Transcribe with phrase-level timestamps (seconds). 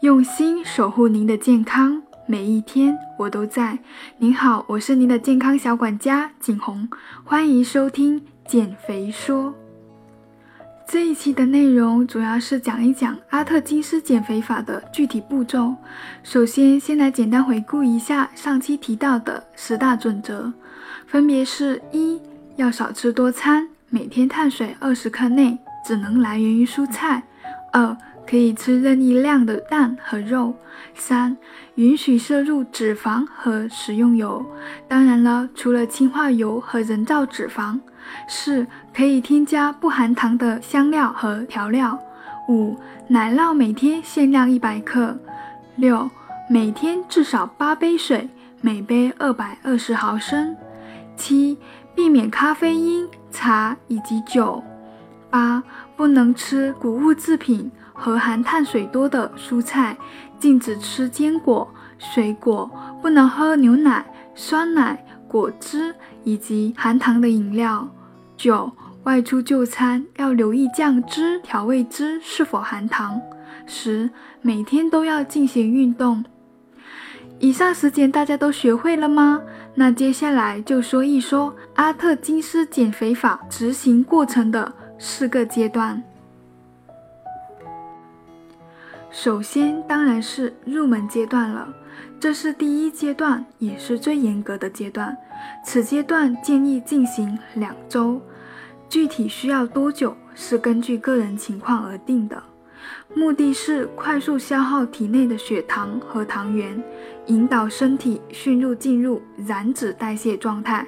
[0.00, 3.78] 用心守护您的健康，每一天我都在。
[4.18, 6.86] 您好，我是您的健康小管家景红，
[7.24, 9.54] 欢迎收听减肥说。
[10.86, 15.74] 这一期的内容主要是讲一讲阿特金斯减肥法的具体步骤。
[16.22, 20.52] 首先，先来简单回顾一下上期提到的十大准则，
[21.06, 22.20] 分别是：一
[22.56, 27.22] 要少吃多餐，每天碳水二十克内只能来源于蔬菜；
[27.72, 27.96] 二
[28.28, 30.52] 可以吃任意量的蛋和肉；
[30.94, 31.36] 三
[31.76, 34.44] 允许摄入脂肪和食用油，
[34.88, 37.78] 当然了，除了氢化油和人造脂肪。
[38.28, 41.98] 四可以添加不含糖的香料和调料。
[42.48, 42.76] 五
[43.08, 45.18] 奶酪每天限量一百克。
[45.74, 46.08] 六
[46.48, 48.28] 每天至少八杯水，
[48.60, 50.56] 每杯二百二十毫升。
[51.16, 51.58] 七
[51.94, 54.62] 避免咖啡因、茶以及酒。
[55.28, 55.62] 八
[55.96, 59.96] 不能吃谷物制品和含碳水多的蔬菜，
[60.38, 61.68] 禁止吃坚果、
[61.98, 67.88] 水果，不能喝牛奶、酸奶、果汁以及含糖的饮料。
[68.36, 68.70] 九、
[69.04, 73.20] 外出就餐要留意酱汁、调味汁是否含糖。
[73.66, 74.10] 十、
[74.42, 76.24] 每天都要进行运动。
[77.38, 79.42] 以上十点大家都学会了吗？
[79.74, 86.02] 那接下来就说一说阿特金斯减肥法执行过程的四个阶段。
[89.16, 91.66] 首先当然是入门阶段了，
[92.20, 95.16] 这是第一阶段，也是最严格的阶段。
[95.64, 98.20] 此阶段建议进行两周，
[98.90, 102.40] 具体需要多久是根据个人情况而定的。
[103.14, 106.84] 目的是快速消耗体内的血糖和糖原，
[107.24, 110.86] 引导身体迅速进入燃脂代谢状态。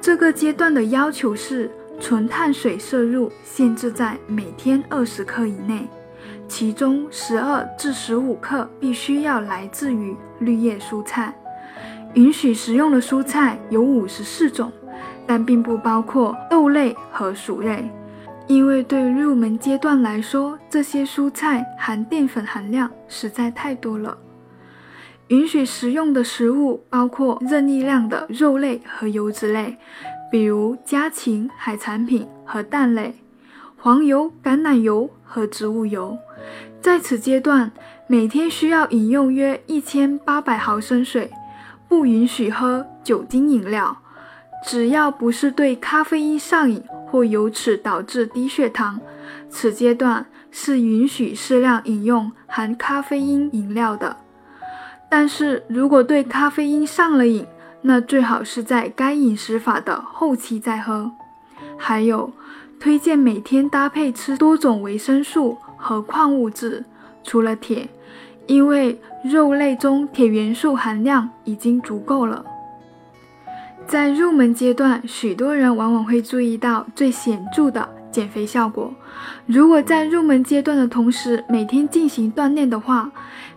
[0.00, 1.68] 这个阶段的要求是
[1.98, 5.88] 纯碳水摄入限制在每天二十克以内，
[6.48, 11.34] 其中十二至十五克必须要来自于绿叶蔬菜。
[12.14, 14.70] 允许食用的蔬菜有五十四种，
[15.26, 17.90] 但并不包括豆类和薯类，
[18.46, 24.18] 因为对入门阶段来说，这些蔬菜含淀粉含量实在太多了。
[25.28, 29.78] 允许食用的食物包括任意量的肉类和油脂类，
[30.30, 33.14] 比如家禽、海产品和蛋类，
[33.84, 36.16] 黄油、橄榄油和植物油。
[36.80, 37.72] 在此阶段，
[38.06, 41.28] 每天需要饮用约一千八百毫升水。
[41.88, 43.96] 不允许喝酒精饮料，
[44.64, 49.00] 只要不是对咖啡因上瘾或由此导致低血糖，
[49.50, 54.16] 此阶段是允许适量饮用含咖啡因饮料的。
[55.10, 57.44] 但是如果对咖啡因上了瘾，
[57.80, 61.10] 那最好是在该饮食法的后期再喝。
[61.76, 62.32] 还有，
[62.82, 66.84] 推荐每天搭配吃多种维生素和矿物质，
[67.22, 67.88] 除了铁。
[68.48, 72.44] 因为肉类中铁元素含量已经足够了。
[73.86, 78.92] 在入门阶段，许多人往往会注意到最显著的减肥效果。
[79.46, 83.08] 如果在入门阶段的同时每天进行锻炼的话，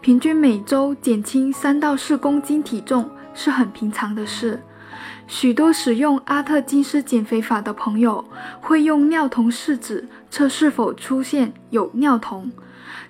[0.00, 4.60] 平均每周减轻三到四公斤体重是很平常的事。
[5.26, 8.24] 许多使用阿特金斯减肥法的朋友
[8.60, 12.50] 会用尿酮试纸测是否出现有尿酮。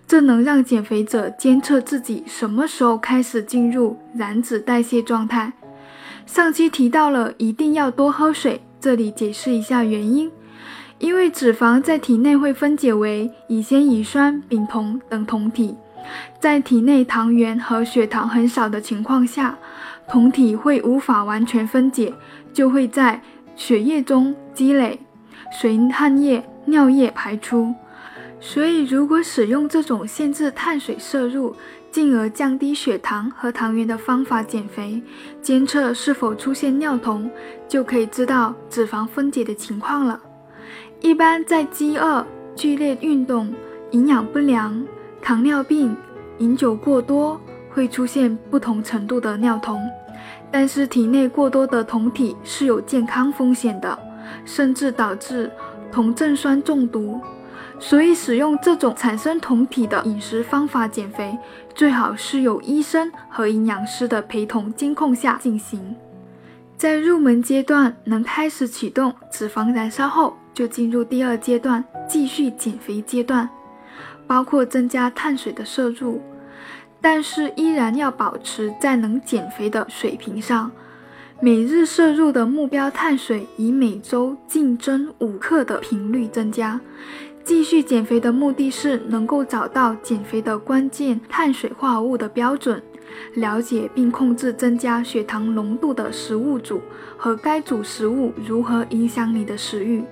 [0.06, 5.53] 这能让减肥者监测自己什么时候开始进入燃脂代谢状态。
[6.26, 10.31] 上期提到了一定要多喝水，这里解释一下原因。
[10.98, 15.75] 因为脂肪在体内会分解为乙酰乙酸丙酮等酮体，
[16.38, 19.59] 在体内糖原和血糖很少的情况下，
[20.12, 22.12] 酮体会无法完全分解，
[22.52, 23.18] 就会在
[23.56, 25.00] 血液中积累，
[25.50, 27.74] 随汗液、尿液排出。
[28.38, 31.56] 所以，如果使用这种限制碳水摄入，
[31.90, 35.02] 进而降低血糖和糖原的方法减肥，
[35.40, 37.30] 监测是否出现尿酮，
[37.66, 40.20] 就可以知道脂肪分解的情况了。
[41.00, 43.50] 一般在饥饿、剧烈运动、
[43.92, 44.84] 营养不良、
[45.22, 45.96] 糖尿病、
[46.36, 49.80] 饮酒过多，会出现不同程度的尿酮。
[50.53, 53.99] 但是，体内过多的酮体是有健康风险的，
[54.45, 55.51] 甚至导致
[55.91, 57.19] 酮症酸中毒。
[57.78, 61.37] 所以，使用这种产生酮体的饮食方法减肥，
[61.75, 65.97] 最好是有医生和营养师的陪同监控下进行。
[66.77, 73.49] 在入门阶段能开始启动脂肪燃烧后，就进入第二阶段，继续减肥阶段，
[74.27, 76.21] 包括增加碳水的摄入，
[77.03, 80.71] 但是依然要保持在能减肥的水平上。
[81.41, 86.81] 每日摄入的目标碳水以每周净增五克的频率增加。
[87.45, 92.81] 继续减肥的目的是能够找到减肥的关键碳水化合物的标准，
[93.34, 96.81] 了解并控制增加血糖浓度的食物组
[97.16, 100.04] 和该组食物如何影响你的食欲。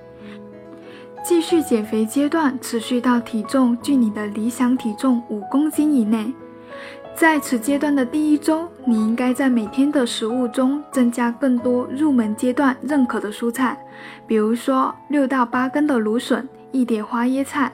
[1.23, 6.33] 继续减肥阶段持续到体重距你的理想体重五公斤以内。
[7.21, 13.77] 在此阶段的第一周，你应该在每天的食物中增加更多入门阶段认可的蔬菜，
[14.25, 17.71] 比如说六到八根的芦笋，一碟花椰菜。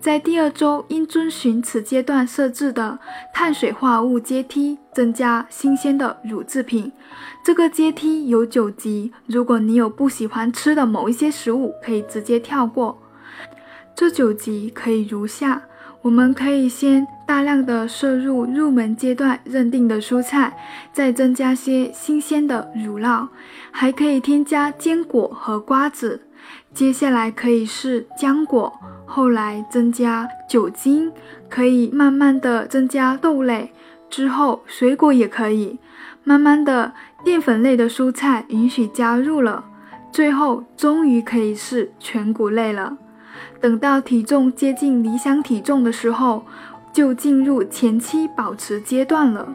[0.00, 2.98] 在第二周，应遵循此阶段设置的
[3.34, 6.90] 碳水化合物阶梯，增加新鲜的乳制品。
[7.44, 12.98] 这个阶梯有九级，如果你有不喜欢吃的某一些食物，可以直接跳过。
[13.94, 15.64] 这九级可以如下。
[16.00, 20.56] 我们可以先大量的摄入入门阶段认定的蔬菜，
[20.94, 23.28] 再增加些新鲜的乳酪，
[23.70, 26.22] 还可以添加坚果和瓜子。
[26.72, 28.72] 接下来可以是浆果，
[29.04, 31.12] 后来增加酒精，
[31.50, 33.72] 可以慢慢的增加豆类，
[34.08, 35.78] 之后水果也可以，
[36.24, 39.66] 慢慢的淀粉类的蔬菜允许加入了，
[40.10, 42.96] 最后终于可以是全谷类了。
[43.60, 46.44] 等到体重接近理想体重的时候，
[46.98, 49.54] 就进入前期保持阶段了。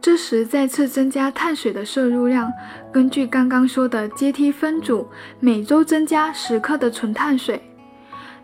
[0.00, 2.50] 这时再次增加碳水的摄入量，
[2.90, 5.06] 根据刚刚说的阶梯分组，
[5.40, 7.60] 每周增加十克的纯碳水。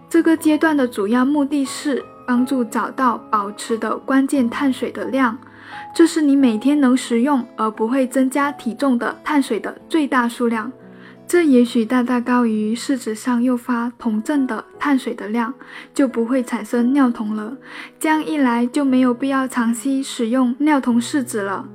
[0.06, 5.38] 这个阶段的主要目的是帮助找到保持的关键碳水的量，
[5.94, 10.70] 这是你每天能食用而不会增加体重的碳水的最大数量。
[11.28, 15.52] 这也许大大高于试纸上诱发酮症的碳水的量，
[15.92, 17.54] 就不会产生尿酮了。
[18.00, 21.68] 这样一来就没有必要长期使用尿酮试纸了。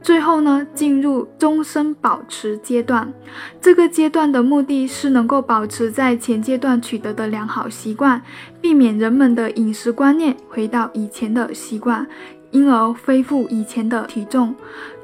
[0.00, 3.12] 最后呢，进入终身保持阶段。
[3.60, 8.22] 这个阶段的目的是能够保持在前阶段取得的良好习惯，
[8.60, 12.06] 避免人们的饮食观念回到以前的习惯。
[12.52, 14.54] 因而恢复以前的体重。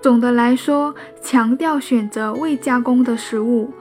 [0.01, 3.73] 总的来说，强调选择未加工的食物。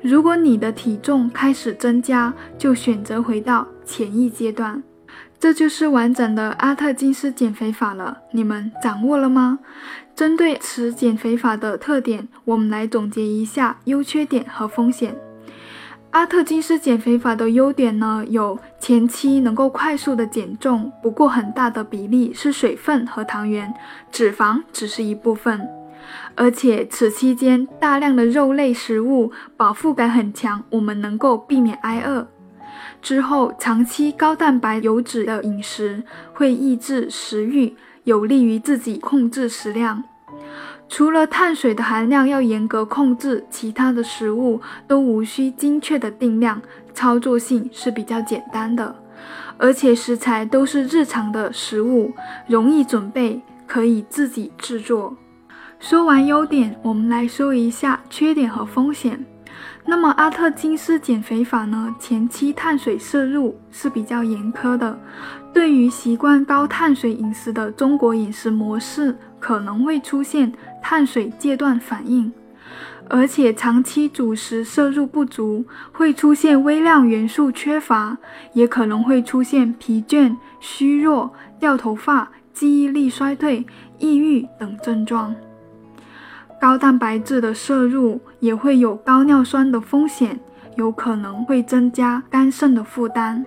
[0.00, 4.82] 如果你的体重开始增加，就选择回到前一阶段。
[5.38, 8.16] 这就是完整的阿特金斯减肥法了。
[8.32, 9.58] 你们掌握了吗？
[10.14, 15.14] 针对此减肥法的特点，我们来总结一下优缺点和风险。
[16.16, 23.70] 阿特金斯减肥法的优点呢，有前期能够快速的减重，不过很大的比例是水分和糖原，
[24.10, 25.68] 脂肪只是一部分，
[26.34, 32.26] 而且此期间大量的肉类食物饱腹感很强，我们能够避免挨饿。
[33.02, 36.02] 之后长期高蛋白油脂的饮食
[36.32, 40.02] 会抑制食欲，有利于自己控制食量。
[40.88, 46.62] 除了碳水的含量要严格控制，其他的食物都无需精确的定量，
[46.94, 48.94] 操作性是比较简单的，
[49.58, 52.12] 而且食材都是日常的食物，
[52.46, 55.16] 容易准备，可以自己制作。
[55.78, 59.26] 说完优点，我们来说一下缺点和风险。
[59.84, 61.94] 那么阿特金斯减肥法呢？
[61.98, 64.98] 前期碳水摄入是比较严苛的，
[65.56, 72.30] 对于习惯高碳水饮食的中国饮食模式，可能会出现碳水戒断反应，
[73.08, 78.18] 而且长期主食摄入不足，会出现微量元素缺乏，
[78.52, 83.64] 也可能会出现疲倦、虚弱、掉头发、记忆力衰退、
[83.98, 85.34] 抑郁等症状。
[86.60, 90.38] 高蛋白质的摄入也会有高尿酸的风险，
[90.76, 93.42] 有可能会增加肝肾的负担，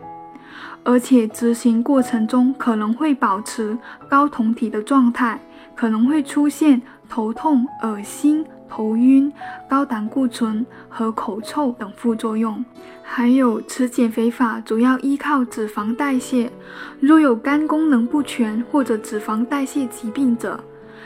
[0.83, 3.77] 而且执行过程中可能会保持
[4.09, 5.39] 高酮体的状态，
[5.75, 9.31] 可能会出现头痛、恶心、头晕、
[9.69, 12.63] 高胆固醇和口臭等副作用。
[13.03, 16.51] 还有，此减肥法主要依靠脂肪代谢，
[16.99, 20.59] 若有肝功能不全或者脂肪代谢疾病者。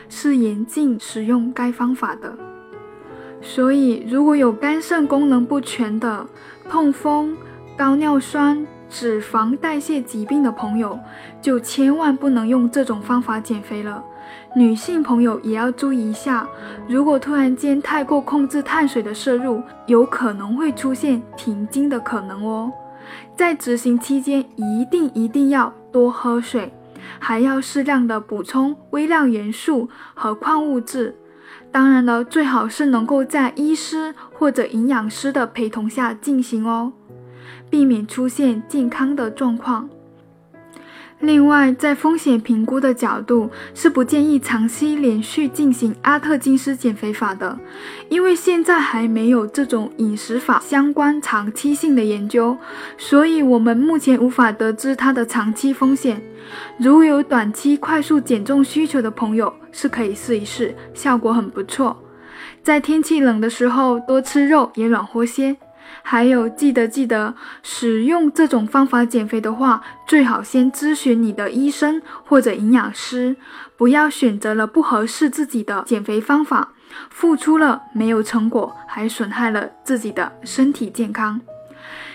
[0.06, 2.36] 是严禁使用该方法的，
[3.40, 6.26] 所以如果有肝肾功能不全的、
[6.68, 7.34] 痛风、
[7.76, 8.64] 高尿酸、
[8.94, 10.96] 脂肪代谢疾病的朋友，
[11.42, 14.00] 就千万不能用这种方法减肥了。
[14.54, 16.46] 女性朋友也要注意一下，
[16.86, 22.72] 如果突然间太过控制碳水的摄入，有可能会出现停经的可能哦。
[23.36, 26.72] 在执行期间，一定一定要多喝水。
[27.18, 31.16] 还要适量的补充微量元素和矿物质，
[31.72, 36.92] 当然了，最好是能够在医师或者营养师的陪同下进行哦，
[37.74, 39.88] 避免出现健康的状况。
[41.18, 47.58] 另外，在风险评估的角度，是不建议长期连续进行阿特金斯减肥法的，
[48.08, 52.56] 因为现在还没有这种饮食法相关长期性的研究，
[52.96, 56.22] 所以我们目前无法得知它的长期风险。
[56.78, 62.00] 如有短期快速减重需求的朋友，是可以试一试，效果很不错。
[62.62, 65.56] 在天气冷的时候，多吃肉也暖和些。
[66.02, 73.36] 还有，记得记得使用这种方法减肥的话，最好先咨询你的医生或者营养师，
[73.76, 76.72] 不要选择了不合适自己的减肥方法，
[77.10, 81.40] 付出了没有成果，还损害了自己的身体健康。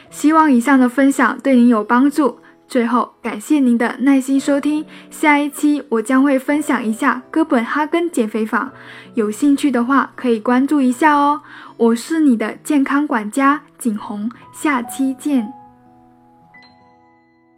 [0.10, 2.40] 希望以上的分享对您有帮助。
[2.70, 4.86] 最后，感谢您的耐心收听。
[5.10, 8.72] 下一期我将会分享一下哥本哈根减肥法，
[9.16, 11.42] 有兴趣的话可以关注一下哦。
[11.78, 15.59] 我是你的健康管家景红，下期见。